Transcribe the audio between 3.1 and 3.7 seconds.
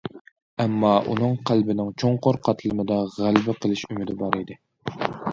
غەلىبە